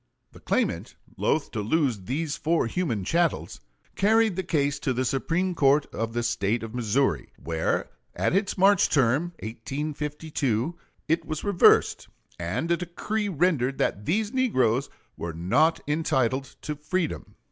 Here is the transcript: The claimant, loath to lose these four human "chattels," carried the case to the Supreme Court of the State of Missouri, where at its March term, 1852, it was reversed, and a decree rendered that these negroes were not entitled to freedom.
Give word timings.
The 0.31 0.39
claimant, 0.39 0.95
loath 1.15 1.51
to 1.51 1.61
lose 1.61 2.05
these 2.05 2.35
four 2.35 2.65
human 2.65 3.03
"chattels," 3.03 3.59
carried 3.95 4.35
the 4.35 4.41
case 4.41 4.79
to 4.79 4.93
the 4.93 5.05
Supreme 5.05 5.53
Court 5.53 5.85
of 5.93 6.13
the 6.13 6.23
State 6.23 6.63
of 6.63 6.73
Missouri, 6.73 7.29
where 7.37 7.91
at 8.15 8.35
its 8.35 8.57
March 8.57 8.89
term, 8.89 9.25
1852, 9.43 10.75
it 11.07 11.23
was 11.23 11.43
reversed, 11.43 12.07
and 12.39 12.71
a 12.71 12.77
decree 12.77 13.29
rendered 13.29 13.77
that 13.77 14.05
these 14.05 14.33
negroes 14.33 14.89
were 15.17 15.33
not 15.33 15.79
entitled 15.87 16.55
to 16.63 16.75
freedom. 16.75 17.35